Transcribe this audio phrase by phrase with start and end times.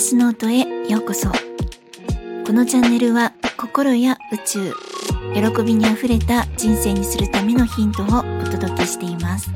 [0.00, 1.28] 私の音へようこそ。
[1.28, 1.34] こ
[2.54, 4.72] のチャンネルは心や宇宙
[5.34, 8.10] 喜びにあふれた人生にするためのヒントをお
[8.44, 9.50] 届けしています。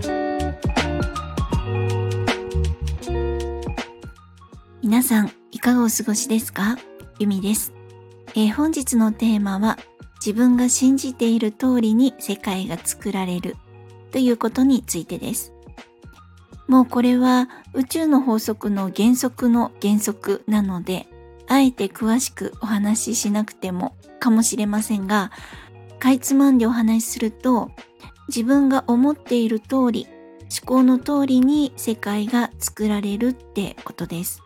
[4.83, 6.77] 皆さんいかがお過ごしですか？
[7.19, 7.73] ゆみです、
[8.35, 9.79] えー、本日のテーマは
[10.17, 13.57] 自分が信じている通りに世界が作られる
[14.13, 15.54] ということについてです。
[16.67, 21.07] もうこれは宇宙の法則の原則の原則なので、
[21.47, 25.31] あえて詳しくお話ししなくてもかもしれませんが、
[25.99, 27.71] かいつまんでお話しすると、
[28.29, 30.07] 自分が思っている通り、
[30.45, 34.43] 思考の通りに世界が作られるってことです。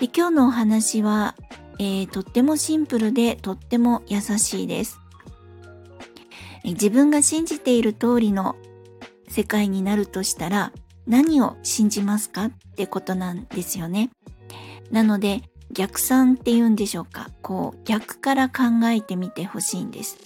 [0.00, 1.34] で今日のお話は、
[1.78, 5.00] えー、とってもシンプルでとっても優しいです。
[6.64, 8.56] 自分が信じている通りの
[9.28, 10.72] 世界になるとしたら
[11.08, 14.10] 何を信じますかってことなんですよね。
[14.90, 20.18] なので逆算っていうんでしょうかこう逆から考えてみてほしいんです。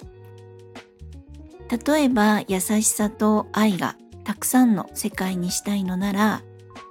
[1.87, 6.43] 例えば優しさと愛がたくさんの世界にしたいのなら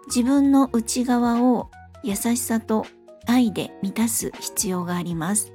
[0.08, 1.70] 自分の内側を
[2.04, 2.86] 優しさと
[3.28, 5.54] 愛で満たす必要があります。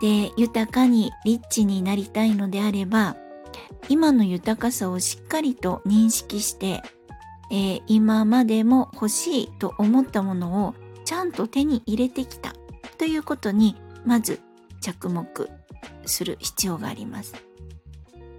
[0.00, 3.16] で豊かにリッチになりたいのであれば
[3.88, 6.82] 今の豊かさをしっかりと認識して
[7.50, 12.54] えー、今までも欲しいと思ったものをちゃんと手に入れてきた
[12.98, 14.40] ということにまず
[14.80, 15.50] 着目
[16.06, 17.34] する必要があります。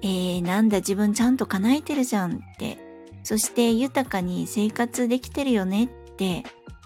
[0.02, 2.78] えー、なんだ自分ちゃんと叶えてるじゃんって
[3.24, 6.44] そして豊かに生活できてるよねって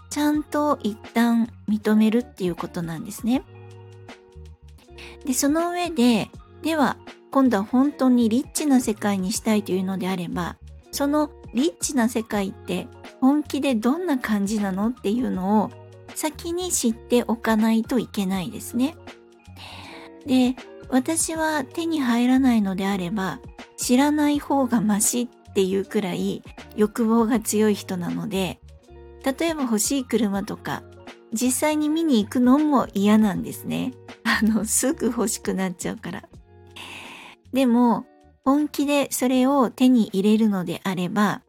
[0.09, 3.44] ちゃんと一旦認めるっていうことなんですね。
[5.26, 6.30] でその上で
[6.62, 6.98] では
[7.31, 10.58] 今度は本当にリッチな世界にしたいというのであれば
[10.92, 12.88] そのリッチな世界って
[13.22, 15.72] 本気でどんな感じなのっていうのを
[16.14, 18.96] 先に知っておかないといけないですね。
[20.28, 20.56] で、
[20.90, 23.40] 私は手に入らないのであれば
[23.78, 26.44] 知らない方がマシっていうくらい
[26.75, 28.59] 欲望が強い人なので、
[29.24, 30.84] 例えば欲しい車とか
[31.35, 33.94] 実際に見に行くのも嫌なんですね。
[34.24, 36.24] あの、すぐ欲しくなっちゃうから。
[37.53, 38.06] でも、
[38.44, 41.41] 本気でそれを手に入れるのであれば、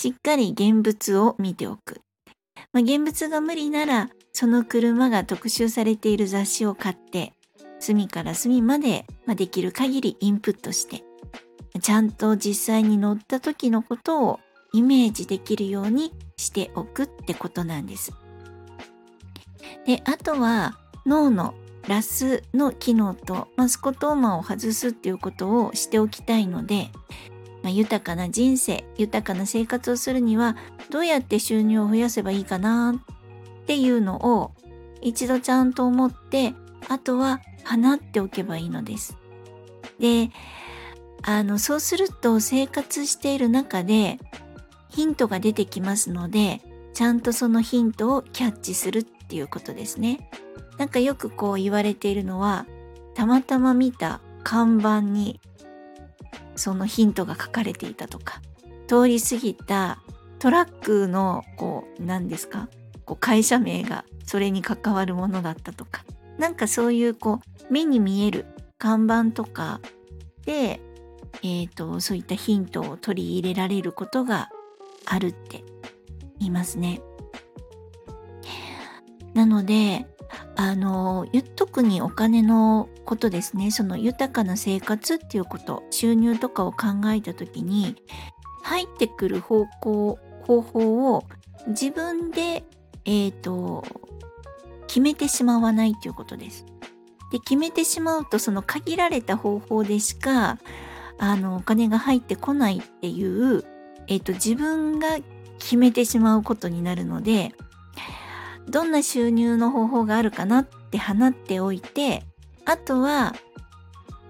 [0.00, 2.00] しっかり現物を見ておく。
[2.72, 7.34] まあ、現物が無理なら、その車が特集されている雑誌を買って、
[7.80, 11.02] 隅から隅まで、まあ、できる限りインプットして、
[11.82, 14.40] ちゃんと実際に乗った時のことを
[14.72, 18.14] イメージできるようにしておくってことなんです。
[19.84, 21.52] で、あとは脳の
[21.88, 26.88] ラスの機能とマスコトーマを外すっていうことをしておきたいので、
[27.62, 30.56] まあ、豊かな人生豊かな生活をするには
[30.90, 32.94] どうやって収入を増やせばいいかな
[33.62, 34.52] っていうのを
[35.02, 36.54] 一度ちゃんと思って
[36.88, 39.16] あとは放っておけばいいのです。
[39.98, 40.30] で
[41.22, 44.18] あのそうすると生活している中で
[44.88, 46.62] ヒントが出てきますので
[46.94, 50.30] ちゃんとそのヒントをキャッチするっていうことですね。
[50.78, 52.66] なんかよくこう言われているのは
[53.14, 55.40] たまたま見た看板に
[56.60, 58.42] そのヒントが書かれていたとか
[58.86, 59.98] 通り過ぎた
[60.38, 62.68] トラックのこう何ですか？
[63.04, 66.04] こう会社名がそれに関わるものだったとか
[66.38, 68.46] なんかそういうこう目に見える
[68.78, 69.80] 看板とか
[70.44, 70.80] で、
[71.42, 74.48] えーと、そういったヒントを取り入れられることが
[75.04, 75.64] あるって
[76.38, 77.00] 言いますね。
[79.34, 80.06] なので
[80.56, 81.26] あの
[81.56, 87.96] 特にお金のことですねその豊かな生活っていうこと収入とかを考えた時に
[88.62, 91.24] 入ってくる方向方法を
[91.68, 92.64] 自分で
[93.04, 93.84] え、ー、と
[94.86, 96.66] 決めてしまわないということです。
[97.32, 100.58] で決めてしまうとその限られた方法でしか
[101.18, 103.64] あのお金が入ってこないっていう、
[104.08, 105.18] えーと自分が
[105.60, 107.54] 決めてしまうことになるので
[108.70, 112.24] どんな収入の方法があるかなって放っておいて
[112.64, 113.34] あとは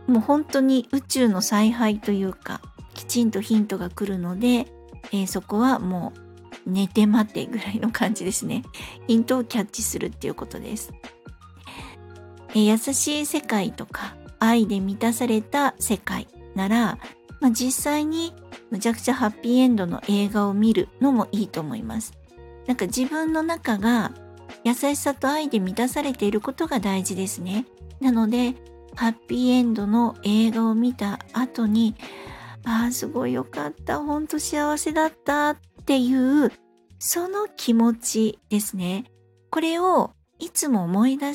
[0.06, 2.60] もう本当に宇宙の采配というか
[2.94, 4.66] きちんとヒントが来るので、
[5.12, 6.12] えー、そこはも
[6.66, 8.62] う寝て待てぐらいの感じですね。
[9.06, 10.92] ヒントをキャッチするっていうことです、
[12.50, 16.98] えー、優しい世界とか愛で満たされた世界なら、
[17.40, 18.34] まあ、実際に
[18.70, 22.12] むちゃくちゃハッピーエンドの映画を見るのもいいと思います。
[22.66, 24.12] なんか自分の中が
[24.64, 27.66] 優しさと愛で満たされていることが大事ですね。
[28.00, 28.54] なので、
[28.94, 31.94] ハッピーエンドの映画を見た後に、
[32.64, 36.52] ああ、すごいよかった、ほんと幸せだったっていう、
[36.98, 39.04] その気持ちですね。
[39.50, 41.32] これをいつも思い出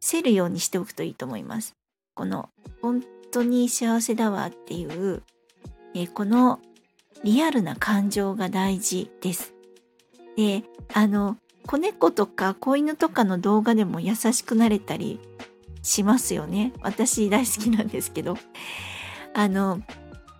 [0.00, 1.74] せるようにしておくといいと思います。
[2.14, 2.48] この
[2.80, 3.02] 本
[3.32, 5.22] 当に幸せだわっていう、
[5.94, 6.60] えー、この
[7.24, 9.54] リアルな感情が大事です。
[10.36, 10.62] で、
[10.94, 11.36] あの、
[11.66, 15.20] 子猫とか子犬とかの動画でも優しくなれたり
[15.82, 16.72] しますよね。
[16.82, 18.36] 私大好きなんですけど。
[19.34, 19.82] あの、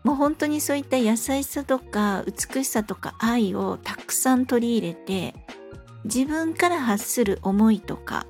[0.07, 5.35] もう本当にそういった優しさとか美しさとか愛をたくさん取り入れて
[6.05, 8.25] 自分から発する思いとか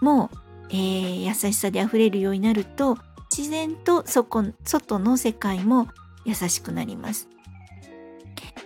[0.00, 0.28] も、
[0.70, 2.98] えー、優しさで溢れるようになると
[3.30, 5.86] 自然とそこ外の世界も
[6.24, 7.28] 優しくなります。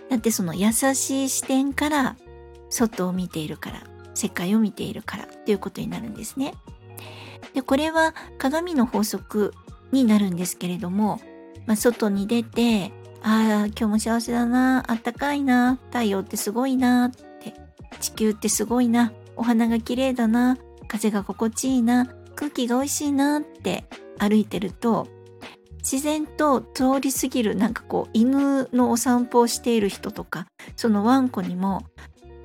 [0.09, 2.15] だってその優しい視点から
[2.69, 3.83] 外を見ているから
[4.13, 6.53] 世界を見ているからということになるんですね。
[7.53, 9.53] でこれは鏡の法則
[9.91, 11.19] になるんですけれども
[11.69, 17.53] まあ、外に出て、ああ、今日も幸せだな、あったかいな、太陽ってすごいなって、
[17.99, 20.57] 地球ってすごいな、お花が綺麗だな、
[20.87, 23.85] 風が心地いいな、空気が美味しいなって
[24.17, 25.07] 歩いてると、
[25.77, 30.45] 自然と通り過ぎるなんかこう犬のお散歩をしている人とか
[30.75, 31.83] そのワンコにも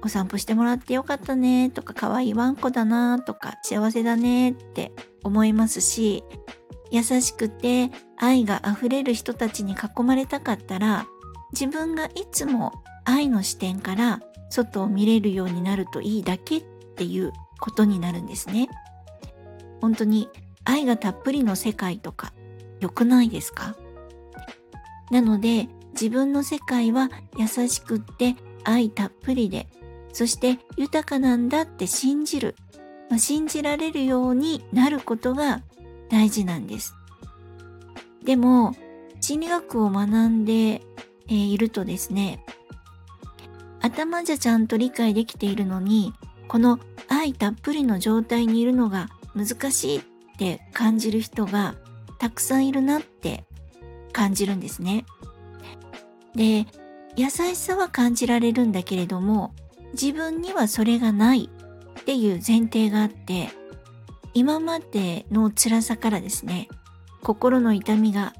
[0.04, 4.92] お散歩してもらってよかったねとか可愛いワンコだなとか幸せだねって
[5.22, 6.22] 思いますし
[6.90, 11.06] 優しくて愛があふれる人たちに囲まれたかったら
[11.52, 12.72] 自分がいつも
[13.04, 14.20] 愛の視点から
[14.50, 16.62] 外を見れるようになるといいだけっ
[16.96, 18.68] ていうことになるんですね。
[19.80, 20.28] 本当に
[20.64, 22.32] 愛がたっぷりの世界とか
[22.80, 23.74] 良くないですか？
[25.10, 29.68] なので自分の世界は優しくって愛たっぷりで
[30.14, 32.54] そして豊かなんだって信じる、
[33.10, 35.60] まあ、信じられるようになることが
[36.08, 36.94] 大事なんです。
[38.24, 38.74] でも、
[39.20, 40.80] 心理学を学んで、
[41.26, 42.44] いるとですね、
[43.80, 46.12] 頭じゃちゃんと理解できているのに、
[46.48, 46.78] この
[47.08, 50.02] 愛たっぷりの状態にいるのが難しいっ
[50.38, 51.74] て感じる人が
[52.18, 53.44] たくさんいるなって
[54.12, 55.06] 感じるんですね。
[56.34, 56.66] で、
[57.16, 59.54] 優しさは感じられるんだけれども、
[59.94, 61.48] 自分にはそれがない
[62.00, 63.48] っていう前提があって、
[64.34, 66.68] 今までの辛さからですね、
[67.22, 68.34] 心の痛みが、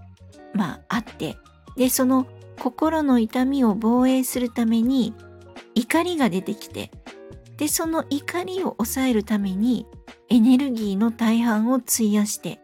[0.53, 1.37] まあ、あって、
[1.77, 2.27] で、その
[2.61, 5.15] 心の痛みを防衛するために
[5.75, 6.91] 怒りが出てきて、
[7.57, 9.87] で、その怒りを抑えるために
[10.29, 12.61] エネルギーの大半を費やして、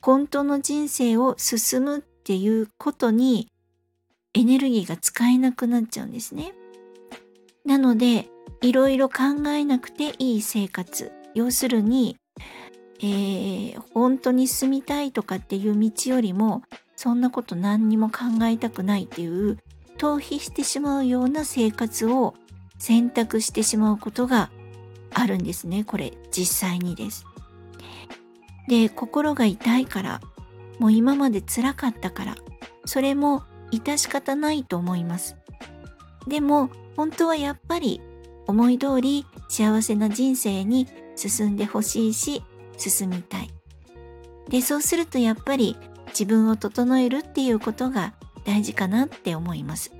[0.00, 3.50] 本当の人生を進むっていうことに
[4.32, 6.54] エネルギーが使えなくなっちゃうんですね。
[7.68, 8.30] なので、
[8.62, 11.12] いろいろ考えなくていい生活。
[11.34, 12.16] 要するに、
[13.00, 16.62] えー、本当に住みたいとかっていう道よりも
[16.96, 19.58] そんなこと何にも考えたくないっていう
[19.98, 22.34] 逃避してしまうような生活を
[22.78, 24.50] 選択してしまうことが
[25.12, 27.26] あるんですねこれ実際にです。
[28.66, 30.20] で心が痛いから
[30.78, 32.36] もう今まで辛かったから
[32.84, 35.36] それも致し方ないと思います。
[36.26, 38.00] でも本当はやっぱり
[38.48, 42.42] 思い通り幸せな人生に進んでほしいし
[42.76, 43.50] 進みたい。
[44.48, 45.76] で、そうするとやっぱり
[46.08, 48.14] 自分を整えるっていうことが
[48.44, 49.92] 大事かなって思います。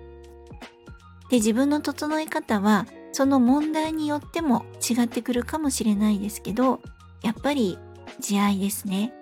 [1.31, 6.81] で、自分の整え方はその問題によっても違ってくるかもしれないですけど、
[7.23, 7.79] やっぱり
[8.19, 9.13] 慈愛ですね。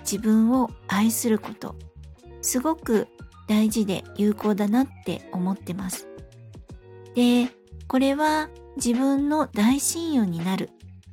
[0.00, 1.76] 自分を愛すること。
[2.42, 3.06] すごく
[3.46, 6.09] 大事で有効だなって思ってます。
[7.14, 7.50] で、
[7.86, 10.70] これは自分の大親友になる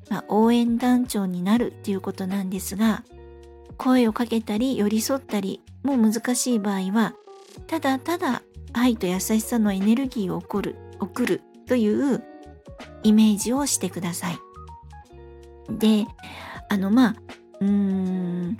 [0.09, 3.03] まあ、応援団長になるっていうことなんですが
[3.77, 7.13] 声をかけたり寄り添ったりも難しい場合は
[7.67, 8.41] ただただ
[8.73, 12.23] 愛と優しさのエネルギーを送る送るという
[13.03, 14.39] イメージをしてください。
[15.69, 16.05] で
[16.69, 17.15] あのまあ
[17.59, 18.57] うーん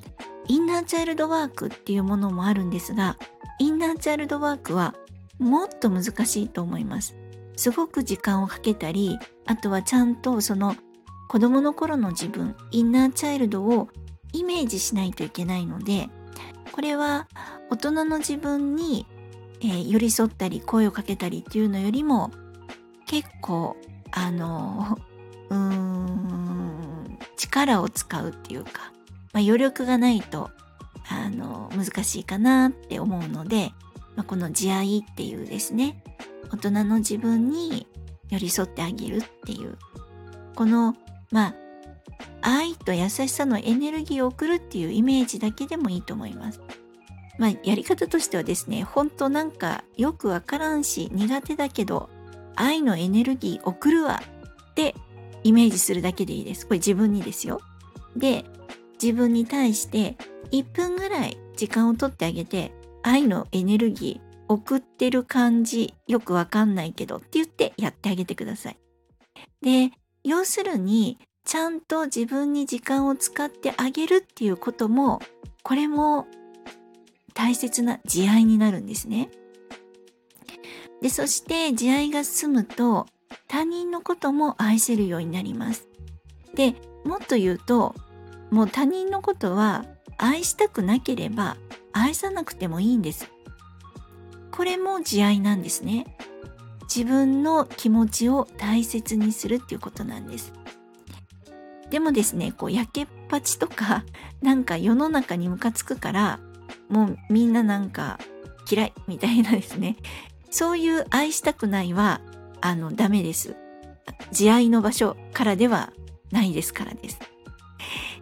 [0.48, 3.18] インナーチャイルドワークっていうものもあるんですが
[3.60, 4.96] インナーチャイルドワークは
[5.40, 7.16] もっと難しいと思います。
[7.58, 10.76] すごく時間をかけたりあとはちゃんとその
[11.28, 13.90] 子供の頃の自分インナーチャイルドを
[14.32, 16.08] イメージしないといけないので
[16.72, 17.28] これは
[17.70, 19.08] 大人の自分に、
[19.62, 22.32] えー、寄り添ったり声をかけたりっていうのよりも
[23.08, 23.76] 結構
[24.12, 24.98] あの
[25.50, 28.94] うーん力を使うっていうか、
[29.34, 30.52] まあ、余力がないと
[31.10, 33.72] あの難しいかなって思うので、
[34.16, 36.04] まあ、この慈愛っていうですね
[36.52, 37.88] 大人の自分に
[38.30, 39.78] 寄り添ってあげるっていう
[40.56, 40.96] この
[41.32, 41.56] まあ
[42.42, 46.62] 愛と優しさのエネルギーを送るっていうイメージだけでもいいと思います。
[47.38, 52.10] まあやり方としてはですね、ほんとなんかよくわからんし苦手だけど
[52.56, 54.22] 愛のエネルギー送るわ
[54.72, 54.96] って
[55.44, 56.66] イメージするだけでいいです。
[56.66, 57.62] これ自分にですよ。
[58.16, 58.46] で、
[59.02, 60.18] 自分に対して
[60.52, 62.72] 1分ぐらい時間をとってあげて、
[63.04, 68.78] 愛のエネルギー送ってる感じよくわかんないけどって言ってやってあげてください。
[69.62, 69.92] で、
[70.24, 75.22] 要するにちゃんと自分に時間を使ってあげるっていうことも
[75.64, 76.28] これも
[77.34, 79.30] 大切な慈愛になるんですね。
[81.02, 83.06] で、そして慈愛が進むと
[83.48, 85.88] 他人のことも愛せるようになります。
[86.56, 86.76] で、
[87.06, 87.94] もっと言うと、
[88.50, 89.86] もう他人のことは
[90.18, 91.58] 愛したくなければ
[91.94, 93.30] 愛さなくてもいいんです。
[94.58, 96.08] これも慈愛なんですね。
[96.94, 100.52] 自分の気持ちを大切にするっていうことなんです。
[101.92, 104.04] でもですね、こう、やけっぱちとか、
[104.42, 106.40] なんか世の中にムカつくから、
[106.90, 108.18] もうみんななんか
[108.68, 109.96] 嫌いみたいなですね。
[110.50, 112.22] そういう愛したくないは、
[112.60, 113.56] あの、ダメです。
[114.32, 115.94] 慈愛の場所からでは
[116.32, 117.20] ないですからです。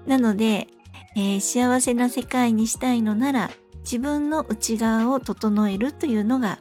[0.05, 0.67] なので、
[1.15, 3.51] えー、幸せな世界にしたいのなら、
[3.85, 6.59] 自分の内側を整えるというのが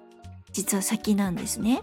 [0.53, 1.83] 実は先なんですね。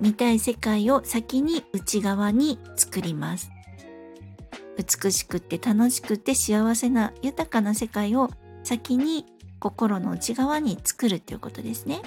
[0.00, 3.50] 見たい世界を先に内側に作ります。
[4.76, 8.30] 美しくって楽しくて幸せな豊かな世界を
[8.64, 9.26] 先に
[9.58, 12.00] 心の内側に作るということですね。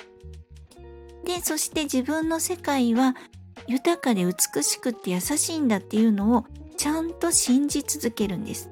[1.24, 3.16] で、そして自分の世界は
[3.68, 6.46] 豊かで美しくって優しいんだっていうのを
[6.78, 8.72] ちゃんと信じ続けるんです。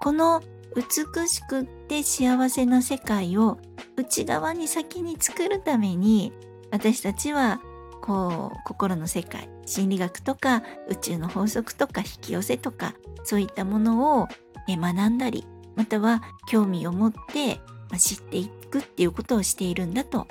[0.00, 0.42] この
[0.76, 3.58] 美しくって幸せな世界を
[3.96, 6.32] 内側に先に作るために
[6.70, 7.62] 私たちは
[8.02, 14.28] こう心の世界心理学とか宇宙の法則とか引き寄せとかそういったものを
[14.68, 17.58] 学んだりまたは興味を持って
[17.98, 20.26] 知っていくっていうことをしているんだと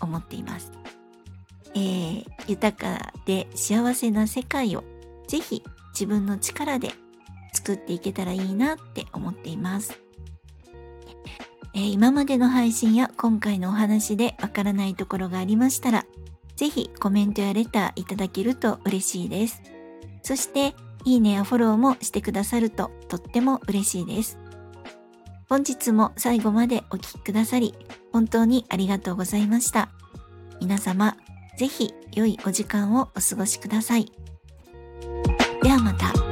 [0.00, 0.72] 思っています。
[1.74, 4.84] えー、豊かで幸せな世界を
[5.28, 5.62] ぜひ
[5.92, 6.92] 自分の力で
[7.56, 9.98] 作っていけたらいいなって思っています。
[11.74, 16.04] えー、今までの配信や今回のお話でわからないところがありましたら、
[16.56, 19.62] ぜひコメントやレターいただけると嬉しいです。
[20.22, 24.38] そして、いいねやフォローもしてくださるととっても嬉しいです。
[25.48, 27.74] 本日も最後までお聴きくださり、
[28.12, 29.88] 本当にありがとうございました。
[30.60, 31.16] 皆様、
[31.58, 34.10] ぜひ良いお時間をお過ごしください。
[35.62, 36.25] ではまた。